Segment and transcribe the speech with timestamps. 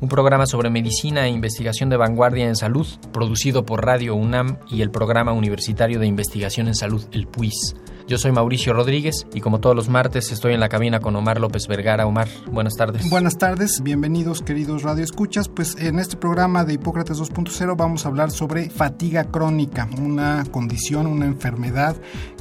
[0.00, 4.82] un programa sobre medicina e investigación de vanguardia en salud, producido por Radio UNAM y
[4.82, 7.74] el Programa Universitario de Investigación en Salud, el PUIS.
[8.06, 11.38] Yo soy Mauricio Rodríguez y como todos los martes estoy en la cabina con Omar
[11.40, 12.06] López Vergara.
[12.06, 13.10] Omar, buenas tardes.
[13.10, 15.48] Buenas tardes, bienvenidos queridos radioescuchas.
[15.48, 21.06] Pues en este programa de Hipócrates 2.0 vamos a hablar sobre fatiga crónica, una condición,
[21.06, 21.96] una enfermedad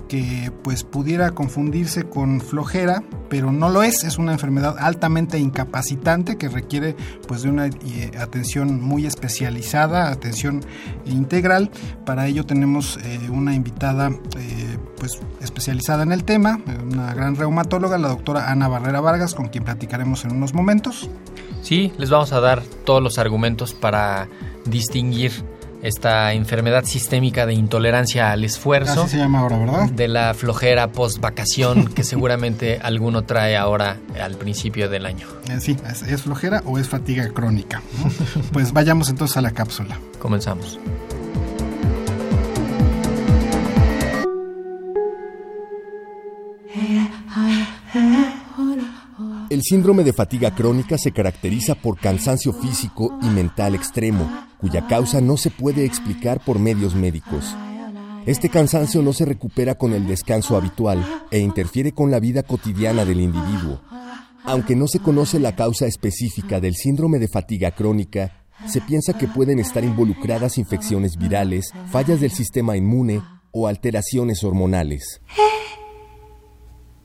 [0.08, 6.38] que pues pudiera confundirse con flojera, pero no lo es, es una enfermedad altamente incapacitante
[6.38, 6.96] que requiere
[7.28, 10.64] pues de una eh, atención muy especializada, atención
[11.06, 11.72] integral.
[12.06, 17.98] Para ello tenemos eh, una invitada eh, pues especializada en el tema, una gran reumatóloga,
[17.98, 21.10] la doctora Ana Barrera Vargas, con quien platicaremos en unos momentos.
[21.62, 24.30] Sí, les vamos a dar todos los argumentos para
[24.66, 25.32] distinguir
[25.82, 29.04] esta enfermedad sistémica de intolerancia al esfuerzo.
[29.04, 29.90] Así se llama ahora, ¿verdad?
[29.90, 35.28] De la flojera post vacación que seguramente alguno trae ahora al principio del año.
[35.50, 37.82] Eh, sí, ¿es, es flojera o es fatiga crónica?
[38.04, 38.12] ¿no?
[38.52, 40.00] pues vayamos entonces a la cápsula.
[40.20, 40.80] Comenzamos.
[49.50, 55.22] El síndrome de fatiga crónica se caracteriza por cansancio físico y mental extremo, cuya causa
[55.22, 57.56] no se puede explicar por medios médicos.
[58.26, 63.06] Este cansancio no se recupera con el descanso habitual e interfiere con la vida cotidiana
[63.06, 63.80] del individuo.
[64.44, 69.30] Aunque no se conoce la causa específica del síndrome de fatiga crónica, se piensa que
[69.30, 75.22] pueden estar involucradas infecciones virales, fallas del sistema inmune o alteraciones hormonales.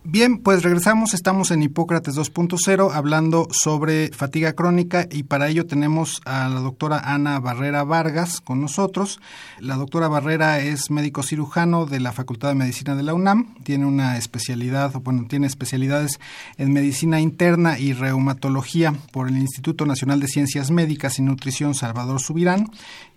[0.04, 6.20] Bien, pues regresamos, estamos en Hipócrates 2.0 hablando sobre fatiga crónica y para ello tenemos
[6.24, 9.20] a la doctora Ana Barrera Vargas con nosotros.
[9.60, 13.86] La doctora Barrera es médico cirujano de la Facultad de Medicina de la UNAM, tiene
[13.86, 16.18] una especialidad, bueno, tiene especialidades
[16.58, 22.20] en medicina interna y reumatología por el Instituto Nacional de Ciencias Médicas y Nutrición Salvador
[22.20, 22.66] Subirán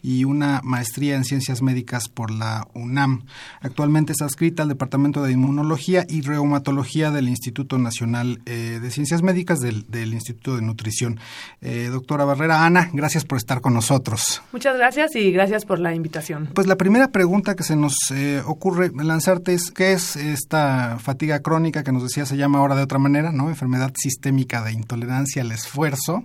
[0.06, 3.26] y una maestría en ciencias médicas por la UNAM.
[3.62, 9.24] Actualmente está adscrita al Departamento de Inmunología y Reumatología del Instituto Nacional eh, de Ciencias
[9.24, 11.20] Médicas del, del Instituto de Nutrición.
[11.62, 14.44] Eh, doctora Barrera, Ana, gracias por estar con nosotros.
[14.52, 16.50] Muchas gracias y gracias por la invitación.
[16.54, 21.40] Pues la primera pregunta que se nos eh, ocurre lanzarte es, ¿qué es esta fatiga
[21.40, 23.50] crónica que nos decía se llama ahora de otra manera, ¿no?
[23.50, 26.24] Enfermedad sistémica de intolerancia al esfuerzo.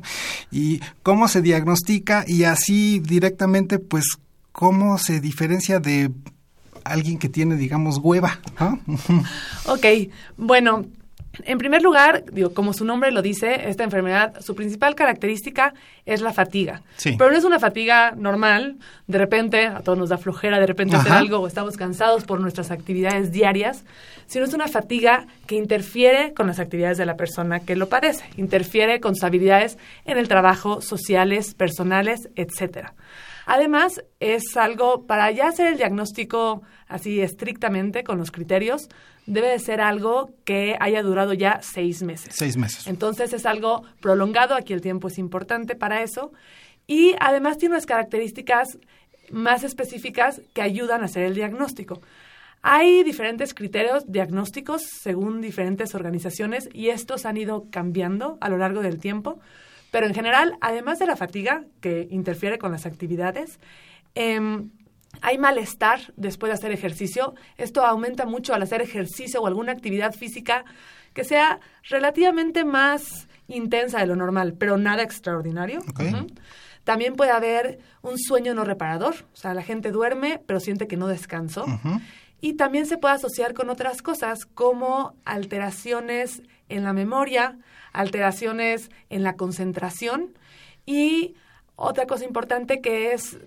[0.51, 2.25] ¿Y cómo se diagnostica?
[2.27, 4.04] Y así directamente, pues,
[4.53, 6.10] ¿cómo se diferencia de
[6.84, 8.38] alguien que tiene, digamos, hueva.
[8.58, 8.81] ¿no?
[9.66, 9.86] ok,
[10.36, 10.86] bueno,
[11.44, 16.20] en primer lugar, digo, como su nombre lo dice, esta enfermedad, su principal característica es
[16.20, 16.82] la fatiga.
[16.97, 17.14] Sí.
[17.16, 18.76] Pero no es una fatiga normal,
[19.06, 21.20] de repente a todos nos da flojera de repente hacer Ajá.
[21.20, 23.84] algo o estamos cansados por nuestras actividades diarias,
[24.26, 28.25] sino es una fatiga que interfiere con las actividades de la persona que lo padece,
[28.37, 32.94] interfiere con sus habilidades en el trabajo, sociales, personales, etcétera.
[33.47, 38.89] Además, es algo, para ya hacer el diagnóstico así estrictamente con los criterios,
[39.27, 42.34] debe de ser algo que haya durado ya seis meses.
[42.37, 42.87] Seis meses.
[42.87, 46.33] Entonces es algo prolongado, aquí el tiempo es importante para eso.
[46.87, 48.79] Y además tiene unas características
[49.31, 52.00] más específicas que ayudan a hacer el diagnóstico.
[52.62, 58.83] Hay diferentes criterios diagnósticos según diferentes organizaciones y estos han ido cambiando a lo largo
[58.83, 59.41] del tiempo.
[59.91, 63.59] Pero en general, además de la fatiga, que interfiere con las actividades,
[64.15, 64.41] eh,
[65.23, 67.34] hay malestar después de hacer ejercicio.
[67.56, 70.65] Esto aumenta mucho al hacer ejercicio o alguna actividad física
[71.12, 75.81] que sea relativamente más intensa de lo normal, pero nada extraordinario.
[75.91, 76.09] Okay.
[76.09, 76.39] Uh -huh.
[76.84, 80.97] También puede haber un sueño no reparador, o sea, la gente duerme pero siente que
[80.97, 81.65] no descansó.
[81.65, 82.00] Uh -huh.
[82.41, 87.58] Y también se puede asociar con otras cosas como alteraciones en la memoria,
[87.93, 90.32] alteraciones en la concentración
[90.87, 91.34] y
[91.76, 93.38] otra cosa importante que es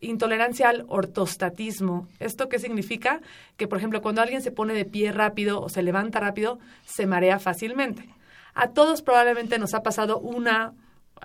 [0.00, 2.08] intolerancia al ortostatismo.
[2.18, 3.20] ¿Esto qué significa?
[3.56, 7.06] Que, por ejemplo, cuando alguien se pone de pie rápido o se levanta rápido, se
[7.06, 8.08] marea fácilmente.
[8.54, 10.74] A todos probablemente nos ha pasado una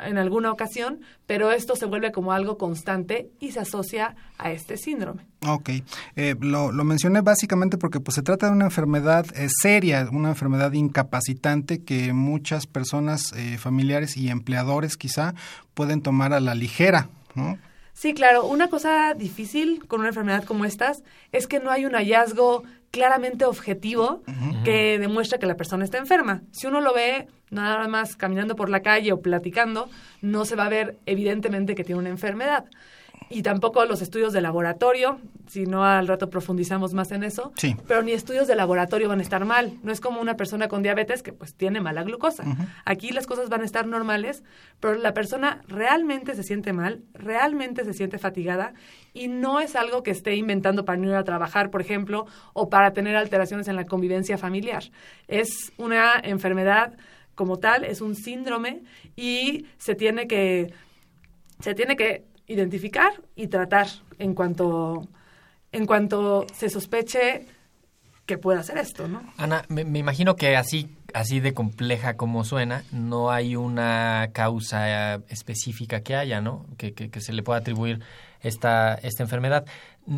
[0.05, 4.77] en alguna ocasión, pero esto se vuelve como algo constante y se asocia a este
[4.77, 5.25] síndrome.
[5.47, 5.69] Ok,
[6.15, 10.29] eh, lo, lo, mencioné básicamente porque pues, se trata de una enfermedad eh, seria, una
[10.29, 15.35] enfermedad incapacitante que muchas personas, eh, familiares y empleadores quizá
[15.73, 17.57] pueden tomar a la ligera, ¿no?
[17.93, 18.45] Sí, claro.
[18.45, 21.01] Una cosa difícil con una enfermedad como estas
[21.31, 24.21] es que no hay un hallazgo claramente objetivo
[24.63, 26.41] que demuestra que la persona está enferma.
[26.51, 29.89] Si uno lo ve nada más caminando por la calle o platicando,
[30.21, 32.65] no se va a ver evidentemente que tiene una enfermedad
[33.29, 37.75] y tampoco los estudios de laboratorio, si no al rato profundizamos más en eso, Sí.
[37.87, 39.77] pero ni estudios de laboratorio van a estar mal.
[39.83, 42.43] No es como una persona con diabetes que pues tiene mala glucosa.
[42.85, 44.43] Aquí las cosas van a estar normales,
[44.79, 48.73] pero la persona realmente se siente mal, realmente se siente fatigada
[49.13, 52.69] y no es algo que esté inventando para no ir a trabajar, por ejemplo, o
[52.69, 54.83] para tener alteraciones en la convivencia familiar.
[55.27, 56.93] Es una enfermedad
[57.35, 58.83] como tal, es un síndrome
[59.15, 60.73] y se tiene que
[61.59, 63.87] se tiene que identificar y tratar
[64.19, 65.07] en cuanto
[65.71, 67.45] en cuanto se sospeche
[68.25, 69.21] que pueda hacer esto, ¿no?
[69.37, 75.15] Ana, me, me imagino que así, así de compleja como suena, no hay una causa
[75.15, 76.65] eh, específica que haya, ¿no?
[76.77, 78.01] Que, que- que se le pueda atribuir
[78.41, 79.65] esta, esta enfermedad.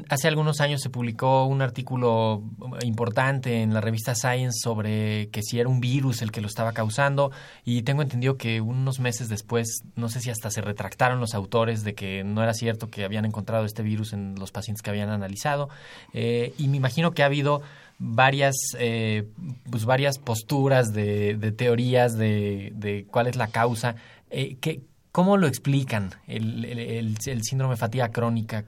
[0.09, 2.43] Hace algunos años se publicó un artículo
[2.83, 6.73] importante en la revista Science sobre que si era un virus el que lo estaba
[6.73, 7.31] causando
[7.65, 11.83] y tengo entendido que unos meses después, no sé si hasta se retractaron los autores
[11.83, 15.09] de que no era cierto que habían encontrado este virus en los pacientes que habían
[15.09, 15.69] analizado
[16.13, 17.61] Eh, y me imagino que ha habido
[17.97, 19.27] varias eh,
[19.71, 23.95] pues varias posturas de, teorías de, de cuál es la causa
[24.29, 28.65] Eh, ¿qué- ¿cómo lo explican el, el- el- el síndrome de fatiga crónica?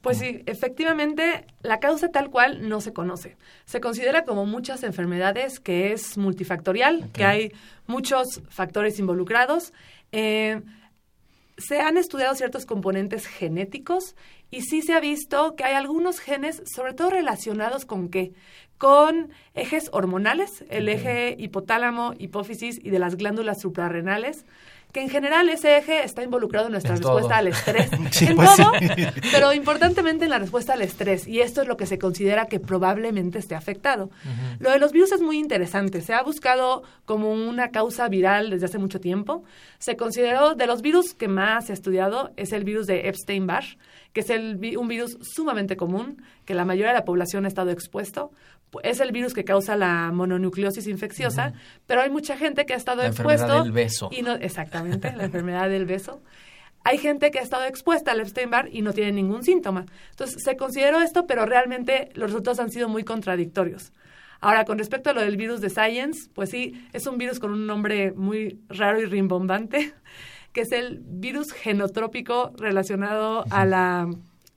[0.00, 3.38] Pues sí, efectivamente, la causa tal cual no se conoce.
[3.64, 7.52] Se considera como muchas enfermedades que es multifactorial, que hay
[7.86, 9.72] muchos factores involucrados.
[10.12, 10.60] Eh,
[11.56, 14.14] se han estudiado ciertos componentes genéticos
[14.50, 18.32] y sí se ha visto que hay algunos genes, sobre todo relacionados con qué?
[18.76, 24.44] Con ejes hormonales, el eje hipotálamo, hipófisis y de las glándulas suprarrenales,
[24.94, 27.14] que en general ese eje está involucrado en nuestra En todo.
[27.18, 27.90] respuesta al estrés.
[28.12, 29.04] Sí, en pues todo, sí.
[29.32, 31.26] pero importantemente en la respuesta al estrés.
[31.26, 34.10] Y esto es lo que se considera que probablemente esté afectado.
[34.60, 36.00] Lo de los virus es muy interesante.
[36.00, 39.42] Se ha buscado como una causa viral desde hace mucho tiempo.
[39.80, 43.64] Se consideró, de los virus que más se ha estudiado, es el virus de Epstein-Barr,
[44.12, 47.70] que es el un virus sumamente común, que la mayoría de la población ha estado
[47.72, 48.30] expuesto.
[48.82, 51.52] Es el virus que causa la mononucleosis infecciosa,
[51.86, 53.44] pero hay mucha gente que ha estado La expuesto.
[53.44, 54.08] enfermedad del beso.
[54.12, 56.20] Y no, exactamente, la enfermedad del beso.
[56.86, 59.86] Hay gente que ha estado expuesta al Epstein-Barr y no tiene ningún síntoma.
[60.10, 63.92] Entonces, se consideró esto, pero realmente los resultados han sido muy contradictorios.
[64.40, 67.52] Ahora, con respecto a lo del virus de Science, pues sí, es un virus con
[67.52, 69.94] un nombre muy raro y rimbombante,
[70.52, 74.06] que es el virus genotrópico relacionado a la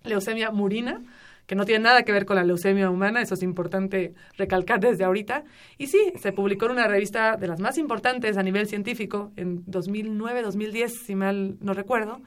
[0.04, 1.02] leucemia murina,
[1.48, 5.04] que no tiene nada que ver con la leucemia humana, eso es importante recalcar desde
[5.06, 5.44] ahorita.
[5.80, 9.64] Y sí, se publicó en una revista de las más importantes a nivel científico en
[9.66, 12.22] 2009, 2010, si mal no recuerdo,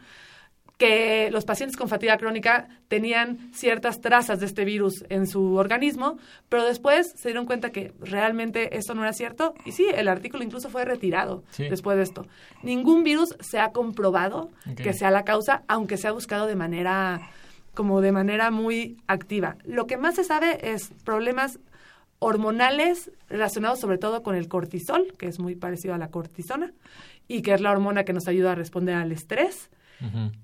[0.78, 6.16] que los pacientes con fatiga crónica tenían ciertas trazas de este virus en su organismo,
[6.48, 10.42] pero después se dieron cuenta que realmente esto no era cierto y sí, el artículo
[10.42, 11.68] incluso fue retirado Sí.
[11.68, 12.26] después de esto.
[12.62, 17.20] Ningún virus se ha comprobado que sea la causa, aunque se ha buscado de manera
[17.74, 19.56] como de manera muy activa.
[19.64, 21.58] Lo que más se sabe es problemas
[22.18, 26.72] hormonales relacionados sobre todo con el cortisol, que es muy parecido a la cortisona,
[27.26, 29.70] y que es la hormona que nos ayuda a responder al estrés,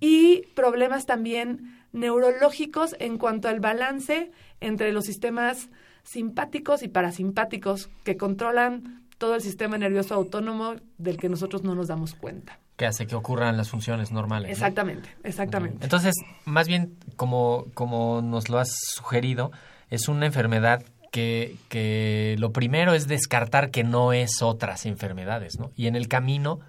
[0.00, 4.30] y problemas también neurológicos en cuanto al balance
[4.60, 5.70] entre los sistemas
[6.02, 11.88] simpáticos y parasimpáticos que controlan todo el sistema nervioso autónomo del que nosotros no nos
[11.88, 12.60] damos cuenta.
[12.76, 14.48] Que hace que ocurran las funciones normales.
[14.48, 14.52] ¿no?
[14.52, 15.78] Exactamente, exactamente.
[15.82, 16.14] Entonces,
[16.44, 19.50] más bien, como, como nos lo has sugerido,
[19.90, 25.70] es una enfermedad que, que lo primero es descartar que no es otras enfermedades, ¿no?
[25.74, 26.60] Y en el camino,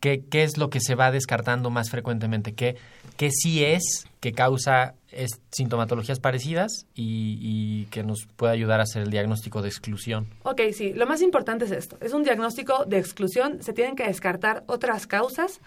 [0.00, 2.52] ¿qué, qué es lo que se va descartando más frecuentemente?
[2.52, 2.76] ¿Qué,
[3.16, 8.84] qué sí es que causa es- sintomatologías parecidas y, y que nos puede ayudar a
[8.84, 10.26] hacer el diagnóstico de exclusión?
[10.42, 11.96] Ok, sí, lo más importante es esto.
[12.00, 13.62] Es un diagnóstico de exclusión.
[13.62, 15.60] Se tienen que descartar otras causas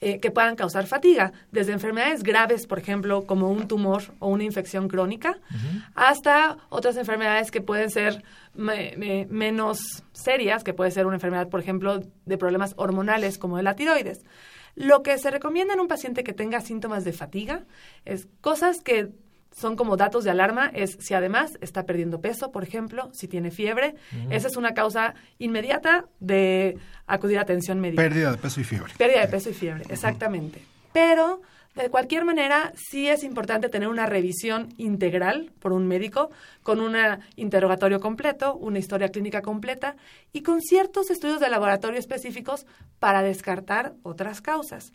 [0.00, 4.44] eh, que puedan causar fatiga, desde enfermedades graves, por ejemplo, como un tumor o una
[4.44, 5.38] infección crónica,
[5.94, 8.22] hasta otras enfermedades que pueden ser
[8.54, 9.78] me- me- menos
[10.12, 14.20] serias, que puede ser una enfermedad, por ejemplo, de problemas hormonales como de la tiroides.
[14.76, 17.64] Lo que se recomienda en un paciente que tenga síntomas de fatiga
[18.04, 19.08] es cosas que
[19.56, 23.50] son como datos de alarma, es si además está perdiendo peso, por ejemplo, si tiene
[23.50, 23.94] fiebre,
[24.28, 28.02] esa es una causa inmediata de acudir a atención médica.
[28.02, 28.92] Pérdida de peso y fiebre.
[28.98, 30.60] Pérdida de peso y fiebre, exactamente.
[30.92, 31.40] Pero,
[31.82, 36.30] de cualquier manera, sí es importante tener una revisión integral por un médico,
[36.62, 36.96] con un
[37.36, 39.96] interrogatorio completo, una historia clínica completa
[40.32, 42.66] y con ciertos estudios de laboratorio específicos
[42.98, 44.92] para descartar otras causas.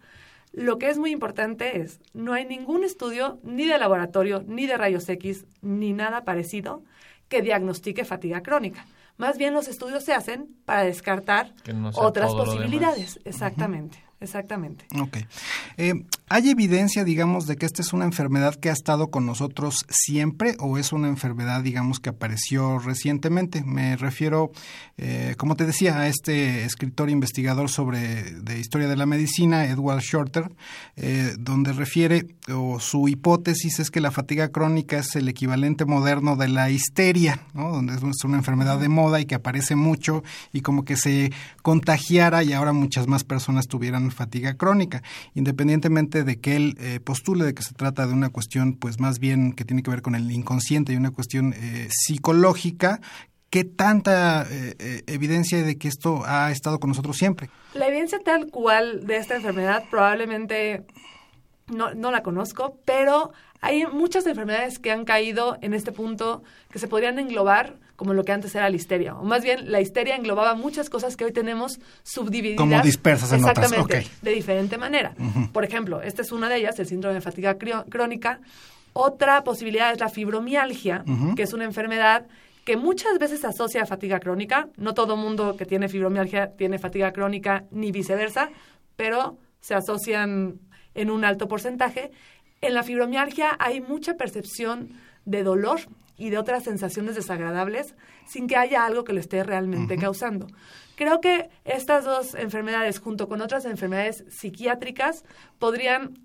[0.53, 4.75] Lo que es muy importante es, no hay ningún estudio ni de laboratorio, ni de
[4.75, 6.83] rayos X, ni nada parecido
[7.29, 8.85] que diagnostique fatiga crónica.
[9.17, 13.19] Más bien los estudios se hacen para descartar no otras posibilidades.
[13.23, 14.85] Exactamente, exactamente.
[14.99, 15.17] Ok.
[15.77, 19.85] Eh, ¿Hay evidencia, digamos, de que esta es una enfermedad que ha estado con nosotros
[19.89, 23.63] siempre o es una enfermedad, digamos, que apareció recientemente?
[23.65, 24.51] Me refiero,
[24.97, 29.99] eh, como te decía, a este escritor investigador sobre de historia de la medicina, Edward
[30.01, 30.51] Shorter,
[30.95, 36.35] eh, donde refiere o su hipótesis es que la fatiga crónica es el equivalente moderno
[36.35, 37.71] de la histeria, ¿no?
[37.71, 40.23] donde es una enfermedad de moda y que aparece mucho
[40.53, 45.03] y como que se contagiara y ahora muchas más personas tuvieran fatiga crónica,
[45.33, 49.19] independientemente de que él eh, postule de que se trata de una cuestión pues más
[49.19, 53.01] bien que tiene que ver con el inconsciente y una cuestión eh, psicológica,
[53.51, 57.49] ¿qué tanta eh, eh, evidencia de que esto ha estado con nosotros siempre?
[57.75, 60.85] La evidencia tal cual de esta enfermedad probablemente
[61.67, 66.79] no, no la conozco, pero hay muchas enfermedades que han caído en este punto que
[66.79, 69.13] se podrían englobar como lo que antes era la histeria.
[69.13, 72.57] O más bien, la histeria englobaba muchas cosas que hoy tenemos subdivididas.
[72.57, 74.21] Como dispersas en otras, Exactamente, ok.
[74.23, 75.13] de diferente manera.
[75.53, 78.39] Por ejemplo, esta es una de ellas, el síndrome de fatiga crónica.
[78.93, 81.05] Otra posibilidad es la fibromialgia,
[81.35, 82.25] que es una enfermedad
[82.65, 84.67] que muchas veces se asocia a fatiga crónica.
[84.77, 88.49] No todo mundo que tiene fibromialgia tiene fatiga crónica, ni viceversa,
[88.95, 90.55] pero se asocian
[90.95, 92.09] en un alto porcentaje.
[92.61, 94.89] En la fibromialgia hay mucha percepción
[95.25, 95.81] de dolor
[96.21, 97.95] y de otras sensaciones desagradables
[98.27, 100.45] sin que haya algo que lo esté realmente causando.
[100.95, 105.23] Creo que estas dos enfermedades, junto con otras enfermedades psiquiátricas,
[105.57, 106.19] podrían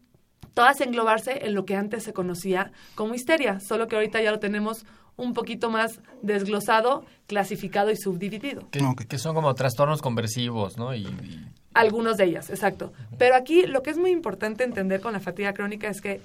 [0.52, 4.38] todas englobarse en lo que antes se conocía como histeria, solo que ahorita ya lo
[4.38, 4.84] tenemos
[5.16, 8.68] un poquito más desglosado, clasificado y subdividido.
[8.70, 10.94] Que, son como trastornos conversivos, ¿no?
[10.94, 12.92] Y, y- Algunos de ellas, exacto.
[13.16, 16.20] Pero aquí lo que es muy importante entender con la fatiga crónica es que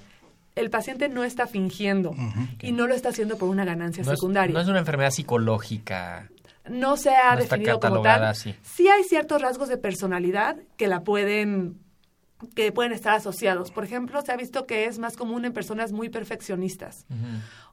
[0.54, 2.14] el paciente no está fingiendo
[2.60, 4.52] y no lo está haciendo por una ganancia no, es, secundaria.
[4.52, 6.28] no es una enfermedad psicológica.
[6.68, 8.28] no se ha No está definido como catalogada tal.
[8.28, 8.54] así.
[8.62, 11.78] Sí hay ciertos rasgos de personalidad que la pueden
[12.56, 13.70] que pueden estar asociados.
[13.70, 17.06] Por ejemplo, se ha visto que es más común en personas muy perfeccionistas.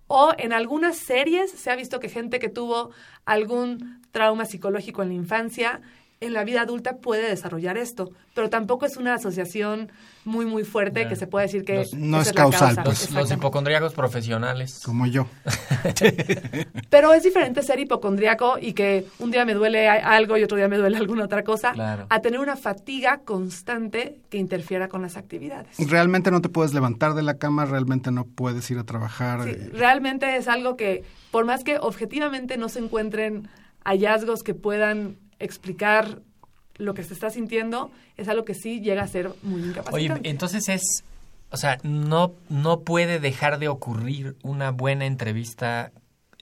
[0.06, 2.92] O en algunas series se ha visto que gente que tuvo
[3.26, 5.82] algún trauma psicológico en la infancia,
[6.22, 8.12] en la vida adulta puede desarrollar esto.
[8.34, 9.90] Pero tampoco es una asociación
[10.26, 12.84] muy, muy fuerte que se puede decir que Los- No es la causal, causa.
[12.84, 13.12] pues.
[13.12, 14.82] Los, los hipocondríacos profesionales.
[14.86, 15.28] Como yo.
[16.90, 20.68] Pero es diferente ser hipocondriaco y que un día me duele algo y otro día
[20.68, 22.06] me duele alguna otra cosa, Claro.
[22.10, 25.78] a tener una fatiga constante que interfiera con las actividades.
[25.90, 29.44] Realmente no te puedes levantar de la cama, realmente no puedes ir a trabajar.
[29.44, 33.48] Sí, eh, realmente es algo que, por más que objetivamente no se encuentren
[33.86, 36.20] hallazgos que puedan explicar
[36.76, 40.30] lo que se está sintiendo, es algo que sí llega a ser muy Oye, incapacitante.
[40.30, 40.82] entonces es,
[41.52, 45.92] o sea, no, no puede dejar de ocurrir una buena entrevista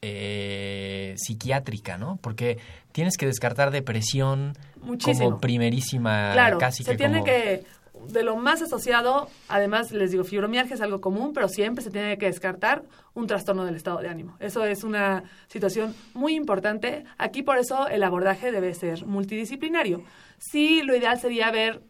[0.02, 2.18] eh, psiquiátrica, ¿no?
[2.22, 2.60] Porque
[2.92, 5.26] tienes que descartar depresión Muchísimo.
[5.30, 7.64] como primerísima, claro, casi se que tiene como- que,
[8.08, 12.18] de lo más asociado, además les digo, fibromialgia es algo común, pero siempre se tiene
[12.18, 12.84] que descartar
[13.14, 14.38] un trastorno del estado de ánimo.
[14.40, 17.04] Eso es una situación muy importante.
[17.18, 20.04] Aquí por eso el abordaje debe ser multidisciplinario.
[20.38, 21.82] Sí, lo ideal sería ver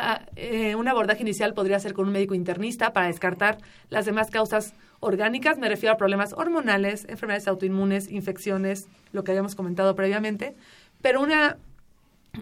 [0.00, 3.58] ah, eh, un abordaje inicial podría ser con un médico internista para descartar
[3.90, 5.58] las demás causas orgánicas.
[5.58, 10.56] Me refiero a problemas hormonales, enfermedades autoinmunes, infecciones, lo que habíamos comentado previamente.
[11.02, 11.58] Pero una,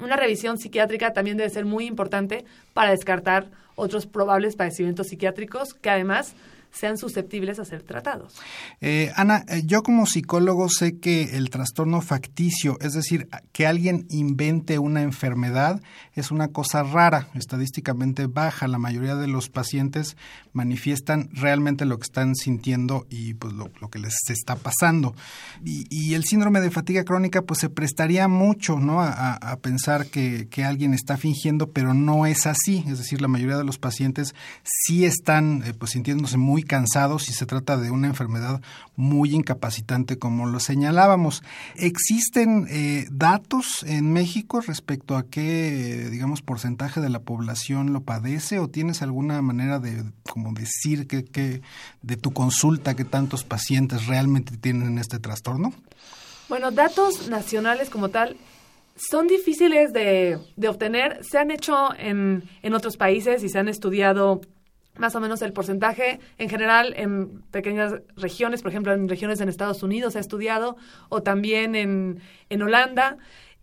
[0.02, 5.90] una revisión psiquiátrica también debe ser muy importante para descartar otros probables padecimientos psiquiátricos que
[5.90, 6.35] además
[6.76, 8.35] sean susceptibles a ser tratados.
[8.80, 14.06] Eh, Ana, eh, yo como psicólogo sé que el trastorno facticio, es decir, que alguien
[14.11, 15.80] invente una enfermedad,
[16.12, 18.68] es una cosa rara, estadísticamente baja.
[18.68, 20.16] La mayoría de los pacientes
[20.52, 25.14] manifiestan realmente lo que están sintiendo y pues lo, que les está pasando.
[25.64, 29.02] Y, el síndrome de fatiga crónica pues se prestaría mucho ¿no?
[29.02, 32.85] a, pensar que, que alguien está fingiendo, pero no es así.
[32.87, 37.33] Es decir, la mayoría de los pacientes sí están eh, pues sintiéndose muy cansados y
[37.33, 38.61] se trata de una enfermedad
[38.97, 41.43] muy incapacitante como lo señalábamos.
[41.77, 48.59] ¿Existen eh, datos en México respecto a qué, digamos, porcentaje de la población lo padece
[48.59, 51.63] o tienes alguna manera de como decir que, que
[52.03, 55.73] de tu consulta que tantos pacientes realmente tienen este trastorno?
[56.49, 58.37] Bueno, datos nacionales como tal
[58.97, 61.25] son difíciles de, de obtener.
[61.25, 64.41] Se han hecho en, en otros países y se han estudiado
[64.99, 66.21] más o menos el porcentaje.
[66.38, 70.76] En general, en pequeñas regiones, por ejemplo, en regiones en Estados Unidos se ha estudiado,
[71.09, 73.17] o también en, en Holanda.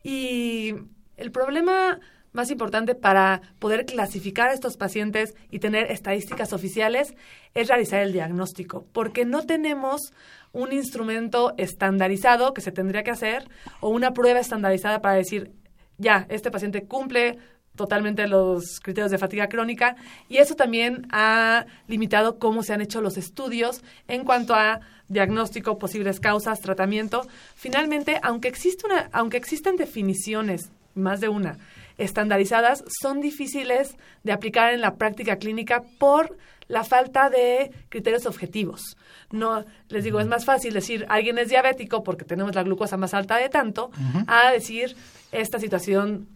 [0.03, 0.75] Y
[1.17, 1.99] el problema
[2.33, 7.13] más importante para poder clasificar a estos pacientes y tener estadísticas oficiales
[7.53, 10.11] es realizar el diagnóstico, porque no tenemos
[10.51, 13.47] un instrumento estandarizado que se tendría que hacer
[13.79, 15.51] o una prueba estandarizada para decir,
[15.97, 17.37] ya, este paciente cumple
[17.75, 19.95] totalmente los criterios de fatiga crónica
[20.29, 25.77] y eso también ha limitado cómo se han hecho los estudios en cuanto a diagnóstico,
[25.77, 27.27] posibles causas, tratamiento.
[27.55, 31.57] Finalmente, aunque existe una, aunque existen definiciones, más de una,
[31.97, 36.37] estandarizadas, son difíciles de aplicar en la práctica clínica por
[36.67, 38.97] la falta de criterios objetivos.
[39.31, 43.13] No, les digo, es más fácil decir alguien es diabético porque tenemos la glucosa más
[43.13, 43.91] alta de tanto,
[44.27, 44.95] a decir
[45.31, 46.27] esta situación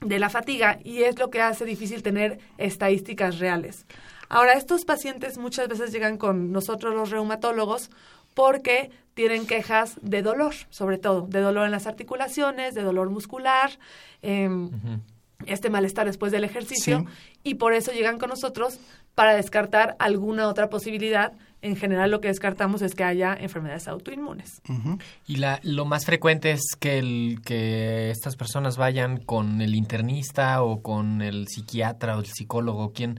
[0.00, 3.86] de la fatiga y es lo que hace difícil tener estadísticas reales.
[4.28, 7.90] Ahora, estos pacientes muchas veces llegan con nosotros los reumatólogos
[8.34, 13.70] porque tienen quejas de dolor, sobre todo, de dolor en las articulaciones, de dolor muscular,
[14.22, 14.70] em,
[15.46, 17.06] este malestar después del ejercicio,
[17.42, 18.80] y por eso llegan con nosotros
[19.14, 21.32] para descartar alguna otra posibilidad.
[21.64, 24.60] En general lo que descartamos es que haya enfermedades autoinmunes.
[25.26, 30.62] Y la, lo más frecuente es que, el, que estas personas vayan con el internista
[30.62, 33.18] o con el psiquiatra o el psicólogo, quien,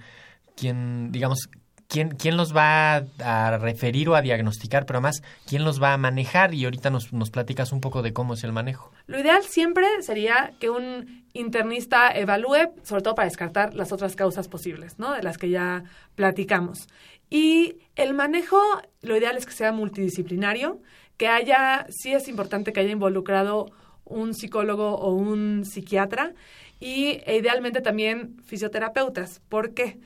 [0.56, 1.50] quien digamos,
[1.88, 5.98] ¿quién, quién los va a, referir o a diagnosticar, pero además, quién los va a
[5.98, 6.54] manejar?
[6.54, 8.92] Y ahorita nos, nos platicas un poco de cómo es el manejo.
[9.08, 14.48] Lo ideal siempre sería que un internista evalúe, sobre todo para descartar las otras causas
[14.48, 15.14] posibles, ¿no?
[15.14, 15.84] De las que ya
[16.16, 16.88] platicamos.
[17.30, 18.60] Y el manejo,
[19.02, 20.82] lo ideal es que sea multidisciplinario,
[21.18, 23.72] que haya, sí es importante que haya involucrado
[24.04, 26.34] un psicólogo o un psiquiatra
[26.80, 29.42] y e idealmente también fisioterapeutas.
[29.50, 30.00] ¿Por qué?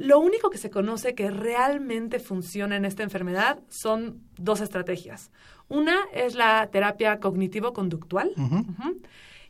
[0.00, 5.30] Lo único que se conoce que realmente funciona en esta enfermedad son dos estrategias.
[5.68, 8.32] Una es la terapia cognitivo-conductual.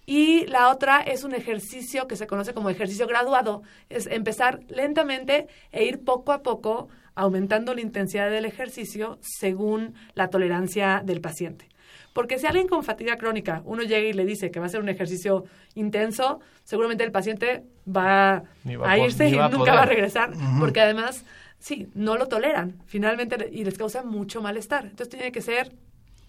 [0.07, 3.62] Y la otra es un ejercicio que se conoce como ejercicio graduado.
[3.88, 6.88] Es empezar lentamente e ir poco a poco
[7.21, 11.69] aumentando la intensidad del ejercicio según la tolerancia del paciente.
[12.15, 14.80] Porque si alguien con fatiga crónica, uno llega y le dice que va a hacer
[14.80, 18.45] un ejercicio intenso, seguramente el paciente va,
[18.85, 21.25] a irse y nunca va a regresar, porque además,
[21.59, 24.87] sí, no lo toleran finalmente y les causa mucho malestar.
[24.87, 25.73] Entonces tiene que ser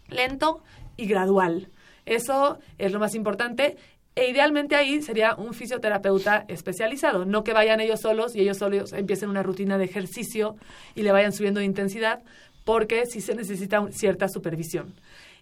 [0.10, 0.62] lento
[0.97, 1.69] y gradual.
[2.06, 3.77] Eso es lo más importante.
[4.15, 8.91] E idealmente ahí sería un fisioterapeuta especializado, no que vayan ellos solos y ellos solos
[8.91, 10.58] empiecen una rutina de ejercicio
[10.95, 12.21] y le vayan subiendo de intensidad,
[12.65, 14.93] porque sí se necesita cierta supervisión.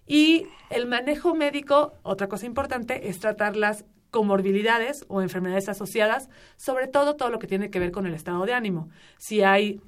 [0.06, 6.88] Y el manejo médico, otra cosa importante, es tratar las comorbilidades o enfermedades asociadas, sobre
[6.88, 8.88] todo todo lo que tiene que ver con el estado de ánimo.
[9.18, 9.80] Si hay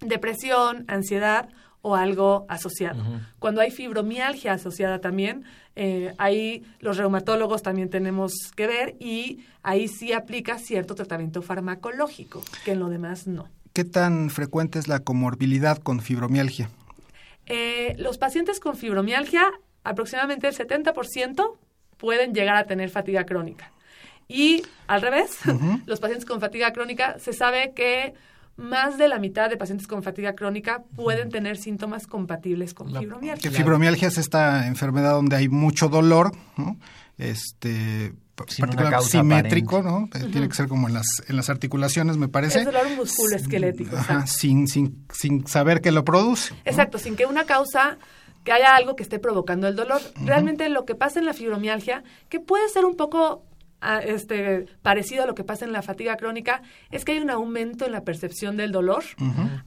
[0.00, 1.48] depresión, ansiedad
[1.82, 3.02] o algo asociado.
[3.38, 5.44] Cuando hay fibromialgia asociada también,
[5.76, 12.42] eh, ahí los reumatólogos también tenemos que ver y ahí sí aplica cierto tratamiento farmacológico,
[12.64, 13.48] que en lo demás no.
[13.74, 16.70] ¿Qué tan frecuente es la comorbilidad con fibromialgia?
[17.44, 19.44] Eh, los pacientes con fibromialgia,
[19.84, 21.58] aproximadamente el 70%
[21.98, 23.70] pueden llegar a tener fatiga crónica.
[24.28, 25.38] Y al revés,
[25.86, 28.14] los pacientes con fatiga crónica, se sabe que
[28.56, 33.50] más de la mitad de pacientes con fatiga crónica pueden tener síntomas compatibles con fibromialgia.
[33.50, 36.78] Que fibromialgia es esta enfermedad donde hay mucho dolor, ¿no?
[37.18, 40.08] Este, particularmente simétrico, ¿no?
[40.30, 42.60] Tiene que ser como en las, en las articulaciones, me parece.
[42.60, 43.96] Es dolor musculoesquelético.
[43.96, 46.54] Ajá, sin, sin, sin saber que lo produce.
[46.64, 47.98] Exacto, sin que una causa
[48.44, 50.00] que haya algo que esté provocando el dolor.
[50.24, 53.44] Realmente lo que pasa en la fibromialgia, que puede ser un poco
[54.04, 57.86] este, parecido a lo que pasa en la fatiga crónica, es que hay un aumento
[57.86, 59.04] en la percepción del dolor,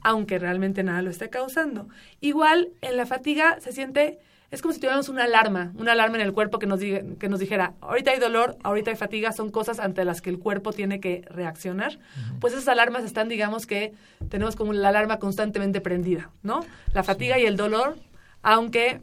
[0.02, 1.88] aunque realmente nada lo esté causando.
[2.20, 4.18] Igual en la fatiga se siente
[4.50, 7.38] es como si tuviéramos una alarma, una alarma en el cuerpo que nos, que nos
[7.38, 10.98] dijera, ahorita hay dolor, ahorita hay fatiga, son cosas ante las que el cuerpo tiene
[10.98, 12.00] que reaccionar.
[12.40, 13.94] Pues esas alarmas están, digamos que
[14.28, 16.64] tenemos como la alarma constantemente prendida, ¿no?
[16.92, 17.96] La fatiga y el dolor,
[18.42, 19.00] aunque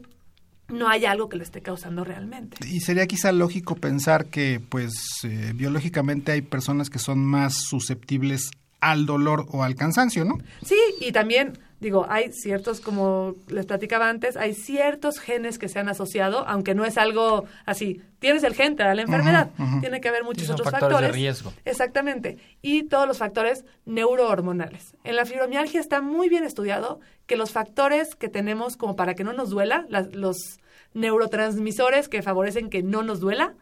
[0.68, 2.58] no hay algo que lo esté causando realmente.
[2.66, 4.92] Y sería quizá lógico pensar que, pues,
[5.24, 8.50] eh, biológicamente hay personas que son más susceptibles
[8.80, 10.38] al dolor o al cansancio, ¿no?
[10.64, 15.78] Sí, y también digo, hay ciertos, como les platicaba antes, hay ciertos genes que se
[15.78, 20.00] han asociado, aunque no es algo así, tienes el gen, te da la enfermedad, tiene
[20.00, 20.94] que haber muchos otros factores.
[20.94, 21.12] factores.
[21.12, 21.52] de riesgo.
[21.64, 24.96] Exactamente, y todos los factores neurohormonales.
[25.04, 29.24] En la fibromialgia está muy bien estudiado que los factores que tenemos como para que
[29.24, 30.60] no nos duela, los
[30.94, 33.54] neurotransmisores que favorecen que no nos duela,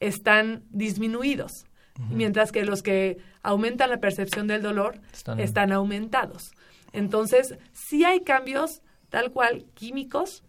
[0.00, 1.66] están disminuidos.
[2.08, 4.98] Mientras que los que aumentan la percepción del dolor
[5.36, 6.52] están aumentados.
[6.92, 10.42] Entonces, sí hay cambios tal cual químicos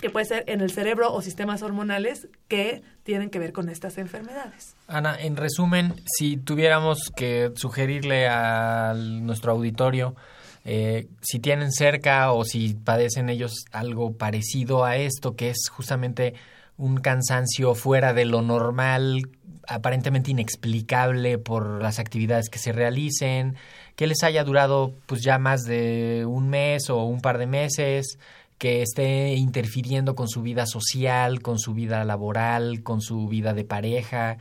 [0.00, 3.98] que puede ser en el cerebro o sistemas hormonales que tienen que ver con estas
[3.98, 4.74] enfermedades.
[4.86, 10.16] Ana, en resumen, si tuviéramos que sugerirle a nuestro auditorio
[10.64, 16.34] eh, si tienen cerca o si padecen ellos algo parecido a esto, que es justamente
[16.76, 19.22] un cansancio fuera de lo normal,
[19.66, 23.56] aparentemente inexplicable por las actividades que se realicen,
[24.00, 28.18] que les haya durado pues ya más de un mes o un par de meses,
[28.56, 33.64] que esté interfiriendo con su vida social, con su vida laboral, con su vida de
[33.64, 34.38] pareja.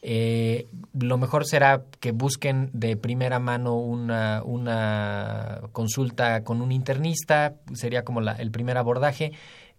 [0.00, 0.66] Eh,
[0.98, 8.04] lo mejor será que busquen de primera mano una, una consulta con un internista, sería
[8.04, 9.32] como la, el primer abordaje.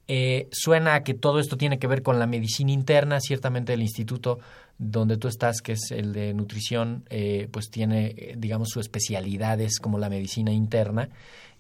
[0.08, 4.38] Eh, suena que todo esto tiene que ver con la medicina interna, ciertamente el instituto
[4.78, 9.80] donde tú estás, que es el de nutrición, eh, pues tiene, digamos, su especialidad es
[9.80, 11.10] como la medicina interna.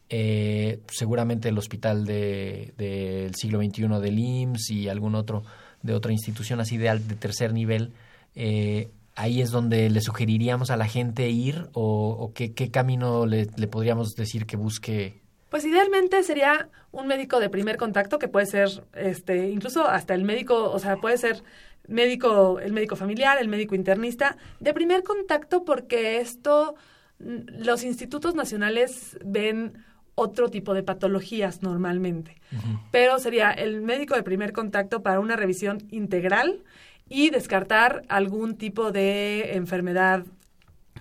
[0.09, 5.43] Eh, seguramente el hospital del de, siglo XXI del IMSS y algún otro
[5.81, 7.93] de otra institución así de, de tercer nivel,
[8.35, 13.47] eh, ahí es donde le sugeriríamos a la gente ir o, qué, qué, camino le,
[13.55, 15.21] le, podríamos decir que busque.
[15.49, 20.23] Pues idealmente sería un médico de primer contacto que puede ser, este, incluso hasta el
[20.23, 21.43] médico, o sea, puede ser
[21.87, 26.75] médico, el médico familiar, el médico internista, de primer contacto porque esto,
[27.19, 29.83] los institutos nacionales ven
[30.15, 32.39] otro tipo de patologías normalmente.
[32.91, 36.63] Pero sería el médico de primer contacto para una revisión integral
[37.09, 40.23] y descartar algún tipo de enfermedad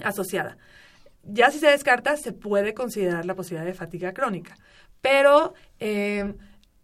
[0.03, 0.57] asociada.
[1.25, 4.57] Ya si se descarta, se puede considerar la posibilidad de fatiga crónica.
[5.01, 6.35] Pero eh,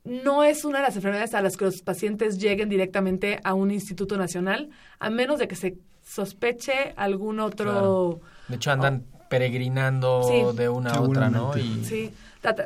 [0.05, 3.71] no es una de las enfermedades a las que los pacientes lleguen directamente a un
[3.71, 8.21] instituto nacional, a menos de que se sospeche algún otro...
[8.49, 11.57] De hecho, andan peregrinando de una a otra, ¿no?
[11.57, 11.85] Y...
[11.85, 12.11] Sí,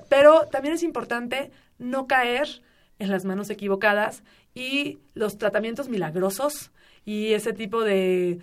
[0.08, 2.62] pero también es importante no caer
[2.98, 4.22] en las manos equivocadas
[4.54, 6.70] y los tratamientos milagrosos
[7.04, 8.38] y ese tipo de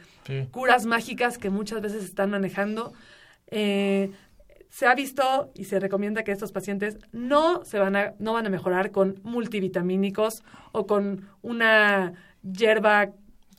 [0.52, 2.94] curas mágicas que muchas veces están manejando.
[3.48, 4.12] Eh,
[4.70, 8.46] se ha visto y se recomienda que estos pacientes no se van a, no van
[8.46, 13.10] a mejorar con multivitamínicos o con una hierba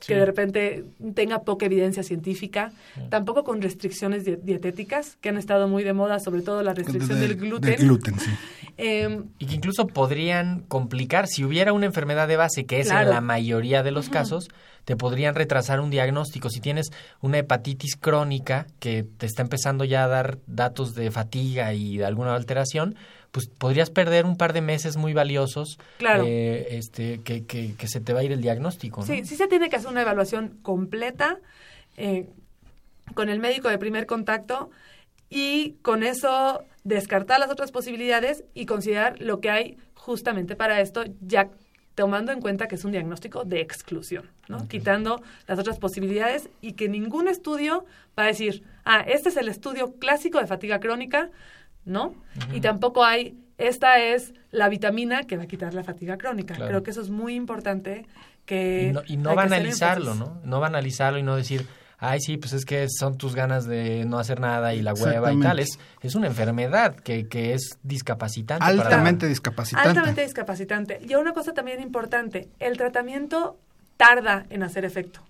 [0.07, 2.71] que de repente tenga poca evidencia científica,
[3.09, 7.35] tampoco con restricciones dietéticas, que han estado muy de moda, sobre todo la restricción del
[7.35, 7.75] gluten.
[7.75, 8.31] gluten sí.
[8.77, 13.09] Em, y que incluso podrían complicar, si hubiera una enfermedad de base, que es en
[13.09, 14.49] la mayoría de los casos,
[14.85, 16.49] te podrían retrasar un diagnóstico.
[16.49, 16.91] Si tienes
[17.21, 22.05] una hepatitis crónica que te está empezando ya a dar datos de fatiga y de
[22.05, 22.95] alguna alteración,
[23.31, 26.25] pues podrías perder un par de meses muy valiosos claro.
[26.27, 29.03] Eh, este, que, que, que, se te va a ir el diagnóstico.
[29.03, 31.39] Sí, sí se tiene que hacer una evaluación completa
[31.97, 32.27] eh,
[33.13, 34.69] con el médico de primer contacto
[35.29, 41.03] y con eso descartar las otras posibilidades y considerar lo que hay justamente para esto,
[41.21, 41.49] ya
[42.01, 44.67] tomando en cuenta que es un diagnóstico de exclusión, ¿no?
[44.67, 47.85] Quitando las otras posibilidades y que ningún estudio
[48.17, 51.29] va a decir, ah, este es el estudio clásico de fatiga crónica,
[51.85, 52.15] ¿no?
[52.55, 56.55] Y tampoco hay, esta es la vitamina que va a quitar la fatiga crónica.
[56.55, 58.07] Creo que eso es muy importante
[58.47, 58.87] que...
[58.87, 60.41] Y no, y no banalizarlo, ¿no?
[60.43, 61.67] No banalizarlo y no decir,
[62.01, 65.31] ay, sí, pues es que son tus ganas de no hacer nada y la hueva
[65.31, 65.59] y tal.
[65.59, 68.65] Es, es una enfermedad que, que es discapacitante.
[68.65, 69.87] Altamente discapacitante.
[69.87, 70.99] Altamente discapacitante.
[71.07, 73.59] Y una cosa también importante, el tratamiento
[73.97, 75.21] tarda en hacer efecto.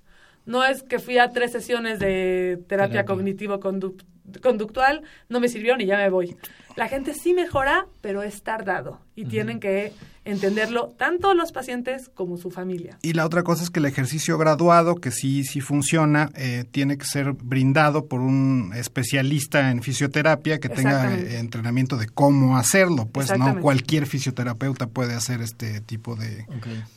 [0.45, 5.97] No es que fui a tres sesiones de terapia, cognitivo-conductual, no me sirvieron y ya
[5.97, 6.37] me voy.
[6.75, 12.37] La gente sí mejora, pero es tardado y tienen que entenderlo tanto los pacientes como
[12.37, 12.99] su familia.
[13.01, 16.97] Y la otra cosa es que el ejercicio graduado, que sí, sí funciona, eh, tiene
[16.97, 23.07] que ser brindado por un especialista en fisioterapia que tenga eh, entrenamiento de cómo hacerlo.
[23.11, 26.45] Pues no cualquier fisioterapeuta puede hacer este tipo de,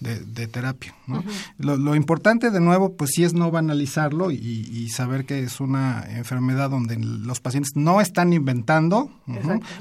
[0.00, 0.94] de, terapia.
[1.06, 1.24] ¿no?
[1.58, 6.70] lo, importante de nuevo, pues sí es no banalizarlo y, saber que es una enfermedad
[6.70, 9.10] donde los pacientes no están inventando,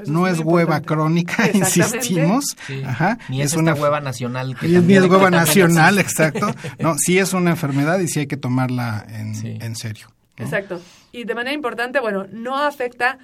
[0.06, 2.46] no es, hueva crónica, insistimos.
[2.86, 4.56] Ajá ni es, una hueva nacional.
[4.60, 6.54] Que ni es hueva nacional, exacto.
[6.80, 10.08] No, sí es una enfermedad y sí hay que tomarla en, serio.
[10.38, 10.82] Exacto.
[11.12, 13.20] Y de manera importante, bueno, no afecta,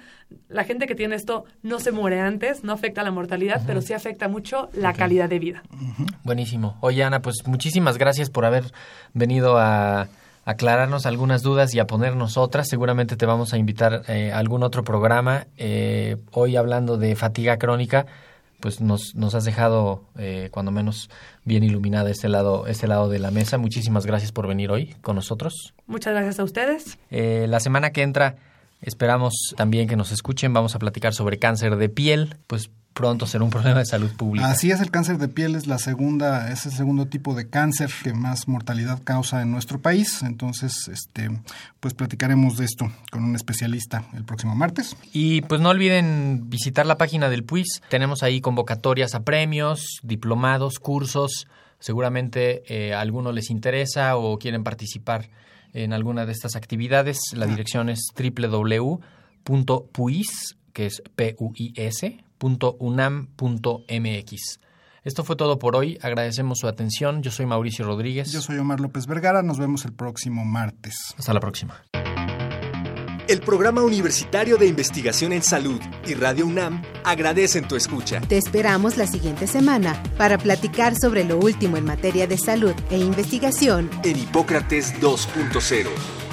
[0.48, 3.92] la gente que tiene esto no se muere antes, no afecta la mortalidad, pero sí
[3.92, 5.62] afecta mucho la calidad de vida.
[6.22, 6.76] Buenísimo.
[6.80, 8.72] Oye, Ana, pues muchísimas gracias por haber
[9.12, 10.08] venido a
[10.50, 12.68] aclararnos algunas dudas y a ponernos otras.
[12.68, 15.46] Seguramente te vamos a invitar eh, a algún otro programa.
[15.56, 18.06] Eh, hoy hablando de fatiga crónica,
[18.60, 21.10] pues nos, nos has dejado eh, cuando menos
[21.44, 23.58] bien iluminada este lado, este lado de la mesa.
[23.58, 25.74] Muchísimas gracias por venir hoy con nosotros.
[25.86, 26.98] Muchas gracias a ustedes.
[27.10, 28.36] Eh, la semana que entra
[28.82, 30.52] esperamos también que nos escuchen.
[30.52, 32.36] Vamos a platicar sobre cáncer de piel.
[32.46, 34.50] Pues pronto será un problema de salud pública.
[34.50, 37.90] Así es, el cáncer de piel es la segunda, es el segundo tipo de cáncer
[38.02, 40.22] que más mortalidad causa en nuestro país.
[40.22, 41.30] Entonces, este,
[41.80, 44.96] pues platicaremos de esto con un especialista el próximo martes.
[45.12, 47.82] Y pues no olviden visitar la página del PUIS.
[47.88, 51.46] Tenemos ahí convocatorias a premios, diplomados, cursos.
[51.78, 55.30] Seguramente eh, a algunos les interesa o quieren participar
[55.72, 57.18] en alguna de estas actividades.
[57.32, 58.98] La dirección es www.puis,
[60.72, 63.10] que es P-U-I-S, unam.mx.
[65.02, 65.98] Esto fue todo por hoy.
[66.02, 67.22] Agradecemos su atención.
[67.22, 68.32] Yo soy Mauricio Rodríguez.
[68.32, 69.42] Yo soy Omar López Vergara.
[69.42, 71.14] Nos vemos el próximo martes.
[71.16, 71.82] Hasta la próxima.
[73.30, 78.20] El Programa Universitario de Investigación en Salud y Radio UNAM agradecen tu escucha.
[78.22, 82.98] Te esperamos la siguiente semana para platicar sobre lo último en materia de salud e
[82.98, 86.29] investigación en Hipócrates 2.0